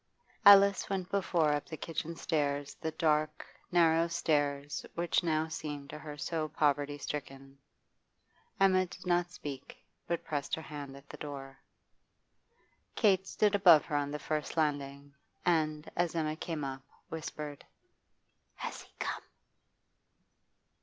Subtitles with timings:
[0.43, 5.99] Alice went before up the kitchen stairs, the dark, narrow stairs which now seemed to
[5.99, 7.59] her so poverty stricken.
[8.59, 9.77] Emma did not speak,
[10.07, 11.59] but pressed her hand at the door.
[12.95, 15.13] Kate stood above her on the first landing,
[15.45, 17.63] and, as Emma came up, whispered:
[18.55, 19.21] 'Has he come?